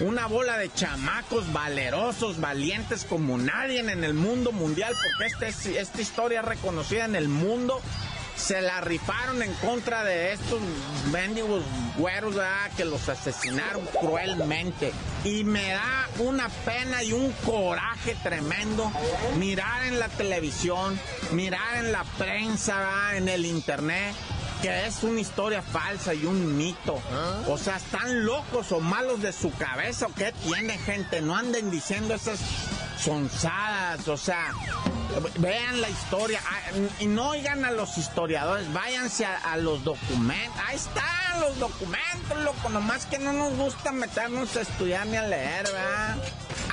Una 0.00 0.26
bola 0.26 0.56
de 0.56 0.72
chamacos 0.72 1.52
valerosos, 1.52 2.40
valientes 2.40 3.04
como 3.04 3.36
nadie 3.36 3.80
en 3.80 4.02
el 4.02 4.14
mundo 4.14 4.50
mundial, 4.50 4.94
porque 4.94 5.26
este 5.32 5.48
es- 5.48 5.66
esta 5.78 6.00
historia 6.00 6.40
es 6.40 6.46
reconocida 6.46 7.04
en 7.04 7.14
el 7.16 7.28
mundo. 7.28 7.80
Se 8.40 8.62
la 8.62 8.80
rifaron 8.80 9.42
en 9.42 9.52
contra 9.54 10.02
de 10.02 10.32
estos 10.32 10.60
mendigos 11.12 11.62
güeros 11.96 12.34
que 12.76 12.84
los 12.84 13.08
asesinaron 13.08 13.84
cruelmente. 14.00 14.92
Y 15.24 15.44
me 15.44 15.70
da 15.70 16.08
una 16.18 16.48
pena 16.48 17.02
y 17.02 17.12
un 17.12 17.30
coraje 17.44 18.16
tremendo 18.22 18.90
mirar 19.36 19.84
en 19.84 19.98
la 19.98 20.08
televisión, 20.08 20.98
mirar 21.32 21.76
en 21.84 21.92
la 21.92 22.04
prensa, 22.18 23.16
en 23.16 23.28
el 23.28 23.44
internet, 23.44 24.14
que 24.62 24.86
es 24.86 25.02
una 25.02 25.20
historia 25.20 25.62
falsa 25.62 26.14
y 26.14 26.24
un 26.24 26.56
mito. 26.56 27.00
O 27.46 27.58
sea, 27.58 27.76
están 27.76 28.24
locos 28.24 28.72
o 28.72 28.80
malos 28.80 29.22
de 29.22 29.32
su 29.32 29.52
cabeza 29.52 30.06
o 30.06 30.14
qué 30.14 30.32
tiene 30.44 30.78
gente. 30.78 31.20
No 31.20 31.36
anden 31.36 31.70
diciendo 31.70 32.14
esas 32.14 32.40
sonzadas. 32.98 34.08
O 34.08 34.16
sea, 34.16 34.52
Vean 35.38 35.80
la 35.80 35.88
historia 35.88 36.40
ah, 36.46 36.70
y 37.00 37.06
no 37.06 37.30
oigan 37.30 37.64
a 37.64 37.70
los 37.70 37.98
historiadores, 37.98 38.72
váyanse 38.72 39.24
a, 39.26 39.56
los 39.56 39.82
documentos. 39.82 40.60
Ahí 40.66 40.76
están 40.76 41.40
los 41.40 41.58
documentos, 41.58 42.38
loco. 42.44 42.68
Nomás 42.68 43.06
que 43.06 43.18
no 43.18 43.32
nos 43.32 43.54
gusta 43.56 43.92
meternos 43.92 44.56
a 44.56 44.60
estudiar 44.60 45.06
ni 45.06 45.16
a 45.16 45.22
leer, 45.22 45.64
¿verdad? 45.64 46.16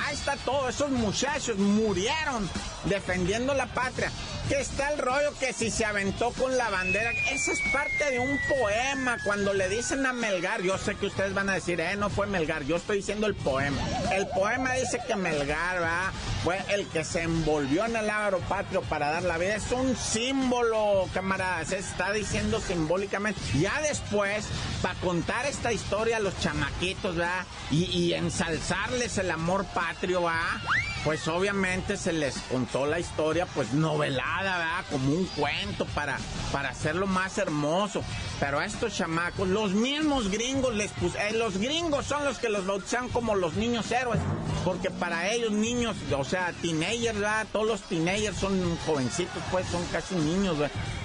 Ahí 0.04 0.14
está 0.14 0.36
todo. 0.36 0.68
Esos 0.68 0.90
muchachos 0.90 1.58
murieron 1.58 2.48
defendiendo 2.84 3.54
la 3.54 3.66
patria. 3.66 4.10
Que 4.48 4.60
está 4.60 4.92
el 4.92 4.98
rollo 4.98 5.34
que 5.38 5.52
si 5.52 5.70
se 5.70 5.84
aventó 5.84 6.30
con 6.30 6.56
la 6.56 6.70
bandera. 6.70 7.12
Esa 7.30 7.52
es 7.52 7.60
parte 7.70 8.10
de 8.10 8.18
un 8.18 8.38
poema. 8.48 9.18
Cuando 9.22 9.52
le 9.52 9.68
dicen 9.68 10.06
a 10.06 10.14
Melgar, 10.14 10.62
yo 10.62 10.78
sé 10.78 10.94
que 10.94 11.06
ustedes 11.06 11.34
van 11.34 11.50
a 11.50 11.54
decir, 11.54 11.78
eh, 11.80 11.96
no 11.96 12.08
fue 12.08 12.26
Melgar. 12.26 12.64
Yo 12.64 12.76
estoy 12.76 12.98
diciendo 12.98 13.26
el 13.26 13.34
poema. 13.34 13.76
El 14.10 14.26
poema 14.28 14.72
dice 14.72 15.00
que 15.06 15.16
Melgar, 15.16 15.80
¿verdad? 15.80 16.12
Fue 16.44 16.58
el 16.70 16.86
que 16.86 17.04
se 17.04 17.22
envolvió 17.22 17.84
en 17.84 17.96
el 17.96 18.08
árbol 18.08 18.40
patrio 18.48 18.80
para 18.82 19.10
dar 19.10 19.22
la 19.22 19.36
vida. 19.36 19.56
Es 19.56 19.70
un 19.70 19.94
símbolo, 19.94 21.06
camaradas. 21.12 21.68
Se 21.68 21.78
está 21.78 22.10
diciendo 22.12 22.58
simbólicamente. 22.58 23.38
Ya 23.60 23.78
después, 23.82 24.46
para 24.80 24.98
contar 25.00 25.44
esta 25.44 25.74
historia 25.74 26.16
a 26.16 26.20
los 26.20 26.38
chamaquitos, 26.40 27.16
¿verdad? 27.16 27.44
Y, 27.70 27.84
y 27.84 28.14
ensalzarles 28.14 29.18
el 29.18 29.30
amor 29.30 29.66
patrio, 29.74 30.22
¿verdad? 30.22 30.58
pues 31.04 31.26
obviamente 31.28 31.96
se 31.96 32.12
les 32.12 32.36
contó 32.50 32.86
la 32.86 32.98
historia 32.98 33.46
pues 33.46 33.72
novelada, 33.72 34.37
¿verdad? 34.44 34.84
Como 34.90 35.12
un 35.12 35.26
cuento 35.26 35.86
para, 35.86 36.18
para 36.52 36.70
hacerlo 36.70 37.06
más 37.06 37.38
hermoso. 37.38 38.02
Pero 38.40 38.60
a 38.60 38.66
estos 38.66 38.94
chamacos, 38.94 39.48
los 39.48 39.72
mismos 39.72 40.30
gringos 40.30 40.74
les 40.74 40.92
pus 40.92 41.14
eh, 41.16 41.32
los 41.32 41.58
gringos 41.58 42.06
son 42.06 42.24
los 42.24 42.38
que 42.38 42.48
los 42.48 42.66
bautizan 42.66 43.08
como 43.08 43.34
los 43.34 43.54
niños 43.54 43.90
héroes, 43.90 44.20
porque 44.64 44.90
para 44.90 45.28
ellos 45.30 45.52
niños, 45.52 45.96
o 46.16 46.24
sea, 46.24 46.52
teenagers, 46.62 47.18
¿verdad? 47.18 47.46
Todos 47.52 47.66
los 47.66 47.82
teenagers 47.82 48.36
son 48.36 48.76
jovencitos, 48.86 49.42
pues 49.50 49.66
son 49.66 49.84
casi 49.86 50.14
niños. 50.14 50.56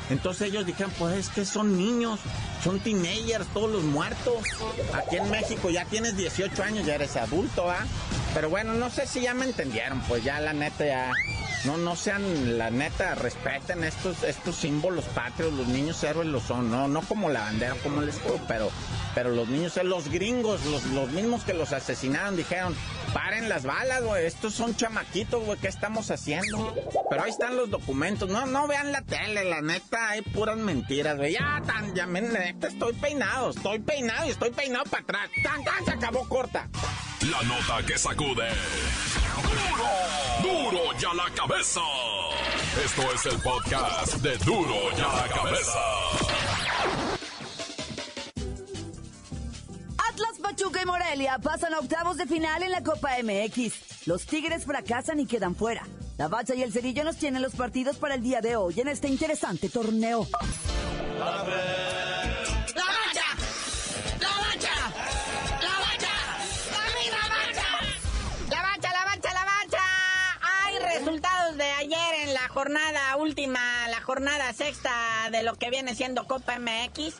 Entonces 0.09 0.49
ellos 0.49 0.65
dijeron, 0.65 0.91
pues 0.99 1.15
es 1.15 1.29
que 1.29 1.45
son 1.45 1.77
niños, 1.77 2.19
son 2.63 2.79
teenagers, 2.79 3.47
todos 3.47 3.71
los 3.71 3.83
muertos. 3.83 4.43
Aquí 4.93 5.17
en 5.17 5.29
México 5.31 5.69
ya 5.69 5.85
tienes 5.85 6.15
18 6.17 6.63
años, 6.63 6.85
ya 6.85 6.95
eres 6.95 7.15
adulto, 7.15 7.69
¿ah? 7.69 7.85
Pero 8.33 8.49
bueno, 8.49 8.73
no 8.73 8.89
sé 8.89 9.07
si 9.07 9.21
ya 9.21 9.33
me 9.33 9.45
entendieron, 9.45 10.01
pues 10.01 10.23
ya 10.23 10.39
la 10.39 10.53
neta 10.53 10.85
ya 10.85 11.11
no, 11.65 11.77
no 11.77 11.95
sean, 11.95 12.57
la 12.57 12.69
neta, 12.69 13.15
respeten 13.15 13.83
estos, 13.83 14.23
estos 14.23 14.55
símbolos 14.55 15.05
patrios, 15.05 15.53
los 15.53 15.67
niños 15.67 16.03
héroes 16.03 16.27
lo 16.27 16.41
son, 16.41 16.69
no, 16.69 16.87
no 16.87 17.01
como 17.01 17.29
la 17.29 17.41
bandera, 17.41 17.75
como 17.81 18.01
les 18.01 18.21
digo, 18.21 18.39
pero, 18.47 18.69
pero 19.15 19.29
los 19.31 19.47
niños, 19.47 19.77
los 19.83 20.09
gringos, 20.09 20.65
los, 20.65 20.83
los 20.85 21.09
mismos 21.11 21.43
que 21.43 21.53
los 21.53 21.71
asesinaron, 21.71 22.35
dijeron, 22.35 22.75
paren 23.13 23.47
las 23.47 23.63
balas, 23.63 24.03
güey, 24.03 24.25
estos 24.25 24.53
son 24.53 24.75
chamaquitos, 24.75 25.43
güey, 25.45 25.57
¿qué 25.59 25.69
estamos 25.69 26.11
haciendo? 26.11 26.75
Pero 27.09 27.23
ahí 27.23 27.29
están 27.29 27.55
los 27.55 27.69
documentos, 27.69 28.29
no, 28.29 28.45
no 28.45 28.67
vean 28.67 28.91
la 28.91 29.01
tele, 29.01 29.45
la 29.45 29.61
neta, 29.61 30.09
hay 30.09 30.21
puras 30.21 30.57
mentiras, 30.57 31.17
güey, 31.17 31.33
ya, 31.33 31.61
tan, 31.65 31.95
ya, 31.95 32.05
me, 32.05 32.21
neta, 32.21 32.67
estoy 32.67 32.93
peinado, 32.93 33.51
estoy 33.51 33.79
peinado 33.79 34.27
y 34.27 34.31
estoy 34.31 34.51
peinado 34.51 34.85
para 34.85 35.03
atrás, 35.03 35.29
tan, 35.43 35.63
tan, 35.63 35.85
se 35.85 35.91
acabó 35.91 36.27
corta. 36.27 36.67
La 37.21 37.41
nota 37.43 37.85
que 37.85 37.97
sacude. 37.97 38.49
¡Duro! 39.41 40.71
¡Duro 40.71 40.99
ya 40.99 41.13
la 41.13 41.29
cabeza! 41.33 41.81
Esto 42.83 43.01
es 43.13 43.25
el 43.33 43.41
podcast 43.41 44.13
de 44.17 44.37
Duro 44.39 44.91
ya 44.97 45.07
la 45.07 45.27
cabeza. 45.29 45.79
Atlas, 50.09 50.39
Pachuca 50.41 50.81
y 50.81 50.85
Morelia 50.85 51.39
pasan 51.39 51.73
a 51.73 51.79
octavos 51.79 52.17
de 52.17 52.25
final 52.25 52.63
en 52.63 52.71
la 52.71 52.83
Copa 52.83 53.11
MX. 53.23 54.07
Los 54.07 54.25
Tigres 54.25 54.65
fracasan 54.65 55.19
y 55.19 55.25
quedan 55.25 55.55
fuera. 55.55 55.87
La 56.17 56.27
Bacha 56.27 56.53
y 56.55 56.61
el 56.61 56.71
Cerillo 56.71 57.03
nos 57.03 57.17
tienen 57.17 57.41
los 57.41 57.55
partidos 57.55 57.97
para 57.97 58.15
el 58.15 58.21
día 58.21 58.41
de 58.41 58.55
hoy 58.55 58.79
en 58.79 58.87
este 58.87 59.07
interesante 59.07 59.69
torneo. 59.69 60.27
jornada 61.19 61.82
jornada 74.23 74.53
sexta 74.53 75.29
de 75.33 75.43
lo 75.43 75.55
que 75.55 75.69
viene 75.69 75.95
siendo 75.95 76.25
Copa 76.27 76.57
MX. 76.57 77.15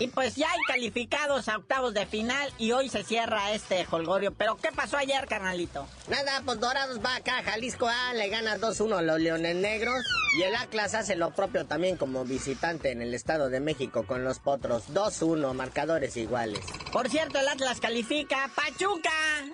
Y 0.00 0.08
pues 0.08 0.34
ya 0.34 0.50
hay 0.50 0.58
calificados 0.66 1.48
a 1.48 1.58
octavos 1.58 1.94
de 1.94 2.06
final 2.06 2.50
y 2.58 2.72
hoy 2.72 2.88
se 2.88 3.04
cierra 3.04 3.52
este 3.52 3.86
holgorio. 3.88 4.32
Pero 4.32 4.56
¿qué 4.56 4.70
pasó 4.72 4.96
ayer, 4.96 5.26
carnalito? 5.28 5.86
Nada, 6.08 6.42
pues 6.44 6.58
Dorados 6.58 6.98
va 7.04 7.16
acá, 7.16 7.42
Jalisco 7.44 7.86
A, 7.86 8.14
le 8.14 8.28
gana 8.30 8.56
2-1 8.56 8.98
a 8.98 9.02
los 9.02 9.20
Leones 9.20 9.54
Negros. 9.54 10.02
Y 10.38 10.42
el 10.42 10.56
Atlas 10.56 10.94
hace 10.94 11.14
lo 11.14 11.30
propio 11.32 11.66
también 11.66 11.96
como 11.96 12.24
visitante 12.24 12.90
en 12.90 13.02
el 13.02 13.14
Estado 13.14 13.48
de 13.48 13.60
México 13.60 14.04
con 14.04 14.24
los 14.24 14.40
Potros. 14.40 14.88
2-1, 14.92 15.52
marcadores 15.54 16.16
iguales. 16.16 16.64
Por 16.92 17.08
cierto, 17.08 17.38
el 17.38 17.46
Atlas 17.46 17.78
califica. 17.80 18.50
Pachuca 18.54 19.10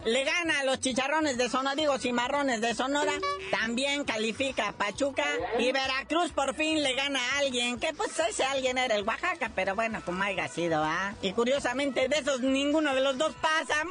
le 0.06 0.24
gana 0.24 0.60
a 0.60 0.64
los 0.64 0.80
chicharrones 0.80 1.36
de 1.36 1.50
Sonora, 1.50 1.74
digo 1.74 1.98
cimarrones 1.98 2.62
de 2.62 2.74
Sonora. 2.74 3.12
También 3.50 4.04
califica 4.04 4.72
Pachuca. 4.72 5.24
Y 5.58 5.70
Veracruz 5.70 6.32
por 6.32 6.54
fin 6.54 6.82
le 6.82 6.94
gana 6.94 7.20
a 7.20 7.38
alguien. 7.40 7.78
Que 7.78 7.92
pues 7.92 8.18
ese 8.18 8.44
alguien 8.44 8.78
era 8.78 8.94
el 8.96 9.06
Oaxaca, 9.06 9.52
pero 9.54 9.74
bueno, 9.74 10.00
como 10.04 10.22
hay 10.22 10.36
sido, 10.48 10.82
¿ah? 10.82 11.14
Y 11.20 11.32
curiosamente 11.32 12.08
de 12.08 12.18
esos 12.18 12.40
ninguno 12.40 12.94
de 12.94 13.00
los 13.02 13.18
dos 13.18 13.34
pasa. 13.34 13.82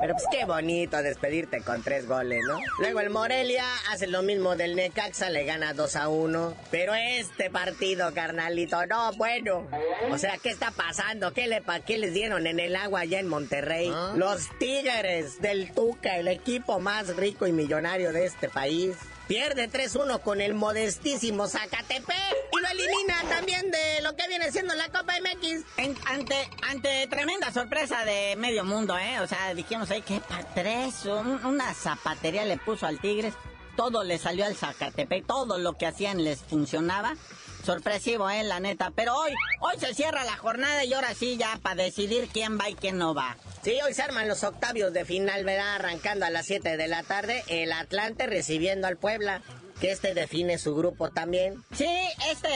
Pero 0.00 0.14
pues 0.14 0.26
qué 0.30 0.44
bonito 0.44 1.02
despedirte 1.02 1.62
con 1.62 1.82
tres 1.82 2.06
goles, 2.06 2.42
¿no? 2.46 2.58
Luego 2.78 3.00
el 3.00 3.10
Morelia 3.10 3.64
hace 3.90 4.06
lo 4.06 4.22
mismo 4.22 4.54
del 4.54 4.76
Necaxa, 4.76 5.30
le 5.30 5.44
gana 5.44 5.72
2 5.72 5.96
a 5.96 6.08
1. 6.08 6.54
Pero 6.70 6.94
este 6.94 7.50
partido, 7.50 8.12
carnalito, 8.12 8.86
no, 8.86 9.12
bueno. 9.14 9.66
O 10.10 10.18
sea, 10.18 10.36
¿qué 10.38 10.50
está 10.50 10.70
pasando? 10.70 11.32
¿Qué, 11.32 11.46
le, 11.46 11.62
qué 11.86 12.03
les 12.04 12.12
dieron 12.12 12.46
en 12.46 12.60
el 12.60 12.76
agua 12.76 13.00
allá 13.00 13.18
en 13.18 13.28
Monterrey? 13.28 13.90
¿Ah? 13.92 14.12
Los 14.14 14.50
Tigres 14.58 15.40
del 15.40 15.72
Tuca, 15.72 16.18
el 16.18 16.28
equipo 16.28 16.78
más 16.78 17.16
rico 17.16 17.46
y 17.46 17.52
millonario 17.52 18.12
de 18.12 18.26
este 18.26 18.50
país. 18.50 18.94
Pierde 19.26 19.70
3-1 19.70 20.20
con 20.20 20.42
el 20.42 20.52
modestísimo 20.52 21.48
Zacatepec 21.48 22.36
y 22.52 22.60
lo 22.60 22.68
elimina 22.68 23.22
también 23.30 23.70
de 23.70 24.02
lo 24.02 24.14
que 24.16 24.28
viene 24.28 24.52
siendo 24.52 24.74
la 24.74 24.90
Copa 24.90 25.14
MX. 25.18 25.64
ante, 26.04 26.36
ante 26.68 27.06
tremenda 27.06 27.50
sorpresa 27.50 28.04
de 28.04 28.36
medio 28.36 28.64
mundo, 28.64 28.98
¿eh? 28.98 29.20
O 29.20 29.26
sea, 29.26 29.54
dijimos 29.54 29.90
ahí 29.90 30.02
que 30.02 30.20
tres, 30.54 31.06
una 31.06 31.72
zapatería 31.72 32.44
le 32.44 32.58
puso 32.58 32.86
al 32.86 33.00
Tigres. 33.00 33.32
Todo 33.76 34.04
le 34.04 34.18
salió 34.18 34.44
al 34.44 34.54
Zacatepec, 34.54 35.26
todo 35.26 35.56
lo 35.56 35.72
que 35.72 35.86
hacían 35.86 36.22
les 36.22 36.40
funcionaba. 36.40 37.16
Sorpresivo, 37.64 38.28
eh, 38.28 38.44
la 38.44 38.60
neta. 38.60 38.92
Pero 38.94 39.16
hoy, 39.16 39.32
hoy 39.60 39.74
se 39.78 39.94
cierra 39.94 40.24
la 40.24 40.36
jornada 40.36 40.84
y 40.84 40.92
ahora 40.92 41.14
sí 41.14 41.36
ya 41.36 41.58
para 41.62 41.82
decidir 41.82 42.28
quién 42.32 42.58
va 42.58 42.68
y 42.68 42.74
quién 42.74 42.98
no 42.98 43.14
va. 43.14 43.36
Sí, 43.62 43.78
hoy 43.84 43.94
se 43.94 44.02
arman 44.02 44.28
los 44.28 44.44
octavios 44.44 44.92
de 44.92 45.04
final, 45.04 45.44
¿verdad? 45.44 45.76
Arrancando 45.76 46.26
a 46.26 46.30
las 46.30 46.46
7 46.46 46.76
de 46.76 46.88
la 46.88 47.02
tarde, 47.02 47.42
el 47.48 47.72
Atlante 47.72 48.26
recibiendo 48.26 48.86
al 48.86 48.96
Puebla. 48.96 49.42
Que 49.80 49.90
este 49.90 50.14
define 50.14 50.56
su 50.58 50.76
grupo 50.76 51.10
también. 51.10 51.64
Sí, 51.74 51.88
este, 52.30 52.48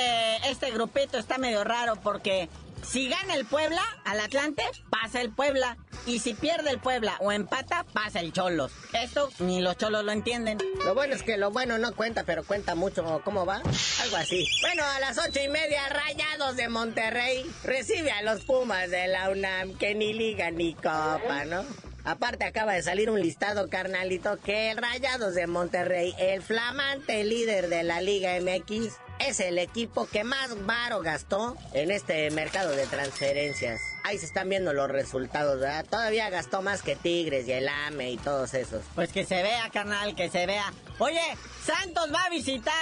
este 0.49 0.71
grupito 0.71 1.18
está 1.18 1.37
medio 1.37 1.64
raro 1.64 1.97
porque 1.97 2.49
si 2.82 3.08
gana 3.08 3.34
el 3.34 3.44
Puebla 3.44 3.82
al 4.04 4.20
Atlante, 4.20 4.62
pasa 4.90 5.20
el 5.20 5.30
Puebla. 5.30 5.76
Y 6.06 6.20
si 6.20 6.34
pierde 6.34 6.70
el 6.70 6.78
Puebla 6.78 7.16
o 7.20 7.32
empata, 7.32 7.84
pasa 7.92 8.20
el 8.20 8.32
Cholos. 8.32 8.72
Esto 8.92 9.30
ni 9.40 9.60
los 9.60 9.76
Cholos 9.76 10.04
lo 10.04 10.12
entienden. 10.12 10.58
Lo 10.84 10.94
bueno 10.94 11.14
es 11.14 11.22
que 11.22 11.36
lo 11.36 11.50
bueno 11.50 11.76
no 11.78 11.94
cuenta, 11.94 12.24
pero 12.24 12.44
cuenta 12.44 12.74
mucho. 12.74 13.20
¿Cómo 13.24 13.44
va? 13.44 13.56
Algo 13.56 14.16
así. 14.16 14.46
Bueno, 14.62 14.84
a 14.84 15.00
las 15.00 15.18
ocho 15.18 15.40
y 15.40 15.48
media, 15.48 15.88
Rayados 15.88 16.56
de 16.56 16.68
Monterrey 16.68 17.44
recibe 17.64 18.10
a 18.10 18.22
los 18.22 18.44
Pumas 18.44 18.90
de 18.90 19.08
la 19.08 19.30
UNAM, 19.30 19.76
que 19.76 19.94
ni 19.94 20.14
liga 20.14 20.50
ni 20.50 20.74
copa, 20.74 21.44
¿no? 21.46 21.64
Aparte 22.04 22.46
acaba 22.46 22.72
de 22.72 22.82
salir 22.82 23.10
un 23.10 23.20
listado, 23.20 23.68
carnalito, 23.68 24.38
que 24.40 24.72
Rayados 24.74 25.34
de 25.34 25.46
Monterrey, 25.46 26.14
el 26.18 26.42
flamante 26.42 27.22
líder 27.22 27.68
de 27.68 27.82
la 27.82 28.00
Liga 28.00 28.30
MX, 28.40 28.94
es 29.20 29.40
el 29.40 29.59
equipo 29.59 30.07
que 30.07 30.24
más 30.24 30.66
varo 30.66 31.00
gastó 31.00 31.57
en 31.72 31.90
este 31.90 32.31
mercado 32.31 32.70
de 32.70 32.87
transferencias. 32.87 33.81
Ahí 34.04 34.18
se 34.18 34.26
están 34.26 34.48
viendo 34.48 34.72
los 34.72 34.88
resultados, 34.88 35.61
¿verdad? 35.61 35.85
Todavía 35.88 36.31
gastó 36.31 36.62
más 36.62 36.83
que 36.83 36.96
Tigres 36.96 37.46
y 37.48 37.52
el 37.52 37.68
AME 37.68 38.12
y 38.12 38.16
todos 38.16 38.54
esos. 38.54 38.83
Pues 38.94 39.12
que 39.12 39.24
se 39.24 39.42
vea, 39.42 39.68
carnal, 39.70 40.14
que 40.14 40.31
se 40.31 40.46
vea. 40.46 40.72
Oye, 40.98 41.20
Santos 41.64 42.12
va 42.12 42.24
a 42.24 42.31
visitar 42.31 42.74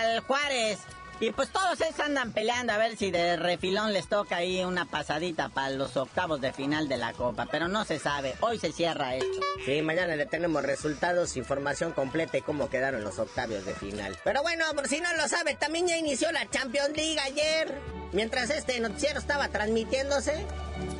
al 0.00 0.20
Juárez. 0.20 0.78
Y 1.20 1.32
pues 1.32 1.50
todos 1.50 1.78
esos 1.82 2.00
andan 2.00 2.32
peleando 2.32 2.72
a 2.72 2.78
ver 2.78 2.96
si 2.96 3.10
de 3.10 3.36
refilón 3.36 3.92
les 3.92 4.08
toca 4.08 4.36
ahí 4.36 4.64
una 4.64 4.86
pasadita 4.86 5.50
para 5.50 5.68
los 5.68 5.94
octavos 5.98 6.40
de 6.40 6.50
final 6.54 6.88
de 6.88 6.96
la 6.96 7.12
Copa, 7.12 7.46
pero 7.50 7.68
no 7.68 7.84
se 7.84 7.98
sabe. 7.98 8.34
Hoy 8.40 8.58
se 8.58 8.72
cierra 8.72 9.14
esto. 9.14 9.40
Sí, 9.66 9.82
mañana 9.82 10.16
le 10.16 10.24
tenemos 10.24 10.62
resultados, 10.62 11.36
información 11.36 11.92
completa 11.92 12.38
y 12.38 12.42
cómo 12.42 12.70
quedaron 12.70 13.04
los 13.04 13.18
octavios 13.18 13.66
de 13.66 13.74
final. 13.74 14.16
Pero 14.24 14.40
bueno, 14.42 14.64
por 14.74 14.88
si 14.88 15.02
no 15.02 15.12
lo 15.14 15.28
sabe, 15.28 15.54
también 15.54 15.86
ya 15.86 15.98
inició 15.98 16.32
la 16.32 16.48
Champions 16.48 16.96
League 16.96 17.20
ayer. 17.20 17.99
Mientras 18.12 18.50
este 18.50 18.80
noticiero 18.80 19.20
estaba 19.20 19.48
transmitiéndose, 19.48 20.44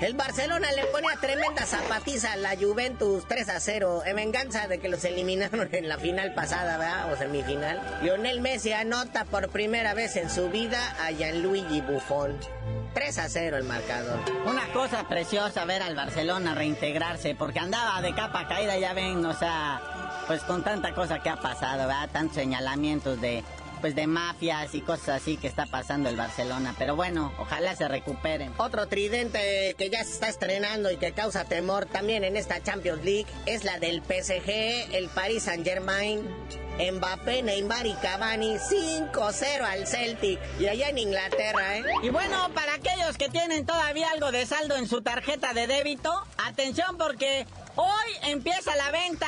el 0.00 0.14
Barcelona 0.14 0.70
le 0.72 0.84
ponía 0.86 1.16
tremenda 1.20 1.66
zapatiza 1.66 2.32
a 2.32 2.36
la 2.36 2.56
Juventus 2.56 3.24
3 3.26 3.48
a 3.48 3.60
0 3.60 4.02
en 4.06 4.16
venganza 4.16 4.68
de 4.68 4.78
que 4.78 4.88
los 4.88 5.04
eliminaron 5.04 5.68
en 5.72 5.88
la 5.88 5.98
final 5.98 6.34
pasada, 6.34 6.78
¿verdad? 6.78 7.12
O 7.12 7.16
semifinal. 7.16 7.80
Lionel 8.02 8.40
Messi 8.40 8.72
anota 8.72 9.24
por 9.24 9.48
primera 9.48 9.92
vez 9.94 10.16
en 10.16 10.30
su 10.30 10.50
vida 10.50 10.94
a 11.04 11.10
Gianluigi 11.10 11.80
Buffon. 11.80 12.38
3 12.94 13.18
a 13.18 13.28
0 13.28 13.56
el 13.56 13.64
marcador. 13.64 14.20
Una 14.46 14.72
cosa 14.72 15.08
preciosa 15.08 15.64
ver 15.64 15.82
al 15.82 15.96
Barcelona 15.96 16.54
reintegrarse, 16.54 17.34
porque 17.34 17.58
andaba 17.58 18.00
de 18.02 18.14
capa 18.14 18.46
caída, 18.48 18.78
ya 18.78 18.92
ven, 18.94 19.24
o 19.24 19.34
sea, 19.34 19.80
pues 20.26 20.42
con 20.42 20.62
tanta 20.62 20.94
cosa 20.94 21.20
que 21.20 21.28
ha 21.28 21.36
pasado, 21.36 21.88
¿verdad? 21.88 22.08
Tantos 22.12 22.36
señalamientos 22.36 23.20
de 23.20 23.44
pues 23.80 23.94
de 23.94 24.06
mafias 24.06 24.74
y 24.74 24.80
cosas 24.80 25.22
así 25.22 25.36
que 25.36 25.46
está 25.46 25.66
pasando 25.66 26.08
el 26.08 26.16
Barcelona. 26.16 26.74
Pero 26.78 26.96
bueno, 26.96 27.32
ojalá 27.38 27.74
se 27.76 27.88
recuperen. 27.88 28.52
Otro 28.58 28.86
tridente 28.86 29.74
que 29.76 29.90
ya 29.90 30.04
se 30.04 30.12
está 30.12 30.28
estrenando 30.28 30.90
y 30.90 30.96
que 30.96 31.12
causa 31.12 31.44
temor 31.44 31.86
también 31.86 32.24
en 32.24 32.36
esta 32.36 32.62
Champions 32.62 33.04
League 33.04 33.26
es 33.46 33.64
la 33.64 33.78
del 33.78 34.02
PSG, 34.02 34.94
el 34.94 35.08
Paris 35.08 35.44
Saint 35.44 35.64
Germain. 35.64 36.28
Mbappé, 36.80 37.42
Neymar 37.42 37.86
y 37.86 37.92
Cavani 37.94 38.56
5-0 38.56 39.60
al 39.60 39.86
Celtic 39.86 40.40
y 40.58 40.66
allá 40.66 40.88
en 40.88 40.96
Inglaterra, 40.96 41.76
¿eh? 41.76 41.84
Y 42.02 42.08
bueno, 42.08 42.48
para 42.54 42.74
aquellos 42.74 43.18
que 43.18 43.28
tienen 43.28 43.66
todavía 43.66 44.08
algo 44.14 44.32
de 44.32 44.46
saldo 44.46 44.76
en 44.76 44.88
su 44.88 45.02
tarjeta 45.02 45.52
de 45.52 45.66
débito, 45.66 46.10
atención 46.38 46.96
porque 46.96 47.46
hoy 47.80 48.30
empieza 48.30 48.76
la 48.76 48.90
venta 48.90 49.26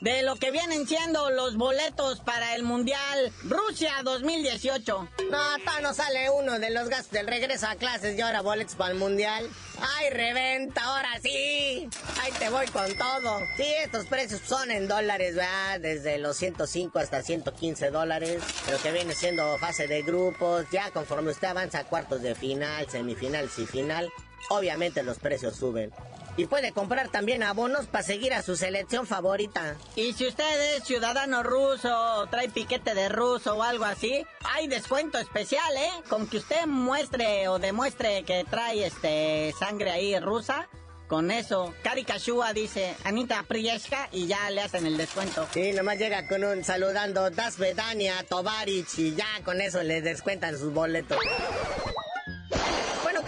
de 0.00 0.22
lo 0.22 0.36
que 0.36 0.52
vienen 0.52 0.86
siendo 0.86 1.30
los 1.30 1.56
boletos 1.56 2.20
para 2.20 2.54
el 2.54 2.62
Mundial 2.62 3.32
Rusia 3.42 3.92
2018. 4.04 5.08
No, 5.30 5.40
hasta 5.40 5.80
no 5.80 5.92
sale 5.92 6.30
uno 6.30 6.58
de 6.58 6.70
los 6.70 6.88
gastos 6.88 7.10
del 7.10 7.26
regreso 7.26 7.66
a 7.66 7.74
clases 7.74 8.16
y 8.16 8.20
ahora 8.20 8.42
boletos 8.42 8.76
para 8.76 8.92
el 8.92 8.98
Mundial. 8.98 9.48
¡Ay, 9.96 10.10
reventa! 10.10 10.82
¡Ahora 10.84 11.20
sí! 11.20 11.88
¡Ahí 12.22 12.32
te 12.38 12.48
voy 12.48 12.66
con 12.68 12.96
todo! 12.96 13.40
Sí, 13.56 13.66
estos 13.82 14.06
precios 14.06 14.40
son 14.46 14.70
en 14.70 14.86
dólares, 14.86 15.34
¿verdad? 15.34 15.80
Desde 15.80 16.18
los 16.18 16.36
105 16.36 16.98
hasta 16.98 17.22
115 17.22 17.90
dólares. 17.90 18.42
Lo 18.70 18.78
que 18.78 18.92
viene 18.92 19.14
siendo 19.14 19.58
fase 19.58 19.88
de 19.88 20.02
grupos. 20.02 20.66
Ya 20.70 20.90
conforme 20.92 21.32
usted 21.32 21.48
avanza 21.48 21.80
a 21.80 21.84
cuartos 21.84 22.22
de 22.22 22.34
final, 22.34 22.88
semifinales 22.88 23.58
y 23.58 23.66
final, 23.66 24.10
obviamente 24.50 25.02
los 25.02 25.18
precios 25.18 25.56
suben. 25.56 25.92
Y 26.38 26.46
puede 26.46 26.70
comprar 26.70 27.08
también 27.08 27.42
abonos 27.42 27.86
para 27.86 28.04
seguir 28.04 28.32
a 28.32 28.42
su 28.42 28.54
selección 28.54 29.08
favorita. 29.08 29.76
Y 29.96 30.12
si 30.12 30.28
usted 30.28 30.76
es 30.76 30.84
ciudadano 30.84 31.42
ruso, 31.42 31.90
o 31.92 32.28
trae 32.28 32.48
piquete 32.48 32.94
de 32.94 33.08
ruso 33.08 33.56
o 33.56 33.62
algo 33.64 33.84
así, 33.84 34.24
hay 34.44 34.68
descuento 34.68 35.18
especial, 35.18 35.76
¿eh? 35.76 35.90
Con 36.08 36.28
que 36.28 36.36
usted 36.36 36.64
muestre 36.66 37.48
o 37.48 37.58
demuestre 37.58 38.22
que 38.22 38.46
trae 38.48 38.86
este 38.86 39.52
sangre 39.58 39.90
ahí 39.90 40.16
rusa. 40.20 40.68
Con 41.08 41.32
eso, 41.32 41.74
Karikashua 41.82 42.52
dice 42.52 42.94
Anita 43.02 43.42
Prieska 43.42 44.08
y 44.12 44.28
ya 44.28 44.48
le 44.50 44.60
hacen 44.60 44.86
el 44.86 44.96
descuento. 44.96 45.48
Sí, 45.52 45.72
nomás 45.72 45.98
llega 45.98 46.28
con 46.28 46.44
un 46.44 46.62
saludando 46.62 47.30
Das 47.30 47.58
Vedania, 47.58 48.22
Tovarich 48.28 48.96
y 48.98 49.16
ya 49.16 49.26
con 49.42 49.60
eso 49.60 49.82
le 49.82 50.02
descuentan 50.02 50.56
sus 50.56 50.72
boletos 50.72 51.18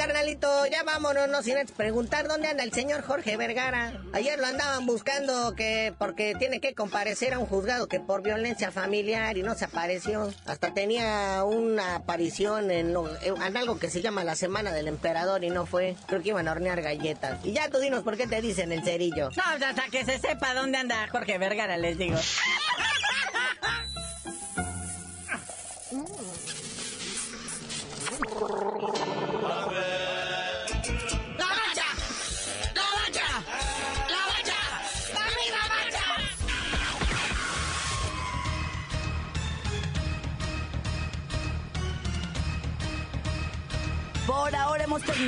carnalito, 0.00 0.64
ya 0.64 0.82
vámonos, 0.82 1.28
no 1.28 1.42
sin 1.42 1.56
preguntar 1.76 2.26
dónde 2.26 2.48
anda 2.48 2.64
el 2.64 2.72
señor 2.72 3.02
Jorge 3.02 3.36
Vergara. 3.36 4.00
Ayer 4.14 4.38
lo 4.38 4.46
andaban 4.46 4.86
buscando 4.86 5.54
que 5.54 5.92
porque 5.98 6.34
tiene 6.38 6.58
que 6.58 6.74
comparecer 6.74 7.34
a 7.34 7.38
un 7.38 7.44
juzgado 7.44 7.86
que 7.86 8.00
por 8.00 8.22
violencia 8.22 8.72
familiar 8.72 9.36
y 9.36 9.42
no 9.42 9.54
se 9.54 9.66
apareció. 9.66 10.32
Hasta 10.46 10.72
tenía 10.72 11.44
una 11.44 11.96
aparición 11.96 12.70
en, 12.70 12.94
en 13.22 13.56
algo 13.58 13.78
que 13.78 13.90
se 13.90 14.00
llama 14.00 14.24
la 14.24 14.36
Semana 14.36 14.72
del 14.72 14.88
Emperador 14.88 15.44
y 15.44 15.50
no 15.50 15.66
fue. 15.66 15.96
Creo 16.06 16.22
que 16.22 16.30
iban 16.30 16.48
a 16.48 16.52
hornear 16.52 16.80
galletas. 16.80 17.44
Y 17.44 17.52
ya 17.52 17.68
tú 17.68 17.76
dinos 17.78 18.02
por 18.02 18.16
qué 18.16 18.26
te 18.26 18.40
dicen 18.40 18.72
el 18.72 18.82
cerillo. 18.82 19.28
No, 19.36 19.66
hasta 19.66 19.82
que 19.90 20.06
se 20.06 20.18
sepa 20.18 20.54
dónde 20.54 20.78
anda 20.78 21.08
Jorge 21.08 21.36
Vergara, 21.36 21.76
les 21.76 21.98
digo. 21.98 22.16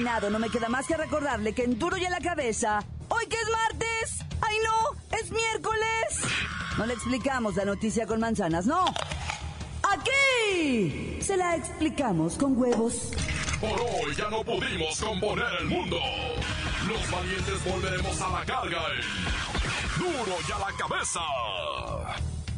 No 0.00 0.38
me 0.38 0.48
queda 0.48 0.70
más 0.70 0.86
que 0.86 0.96
recordarle 0.96 1.52
que 1.52 1.64
en 1.64 1.78
duro 1.78 1.98
y 1.98 2.06
a 2.06 2.10
la 2.10 2.18
cabeza. 2.18 2.82
Hoy 3.08 3.26
que 3.26 3.36
es 3.36 3.50
martes. 3.50 4.24
¡Ay 4.40 4.56
no! 4.64 5.16
¡Es 5.18 5.30
miércoles! 5.30 6.22
No 6.78 6.86
le 6.86 6.94
explicamos 6.94 7.56
la 7.56 7.66
noticia 7.66 8.06
con 8.06 8.18
manzanas, 8.18 8.64
no. 8.64 8.86
Aquí 9.82 11.18
se 11.20 11.36
la 11.36 11.56
explicamos 11.56 12.38
con 12.38 12.56
huevos. 12.56 13.10
Por 13.60 13.78
hoy 13.80 14.14
ya 14.16 14.30
no 14.30 14.42
pudimos 14.42 14.98
componer 14.98 15.46
el 15.60 15.66
mundo. 15.66 15.98
Los 16.88 17.10
valientes 17.10 17.64
volveremos 17.64 18.20
a 18.22 18.28
la 18.30 18.44
carga. 18.46 18.82
Duro 19.98 20.36
y 20.48 20.52
a 20.52 20.58
la 20.58 20.72
cabeza. 20.78 21.20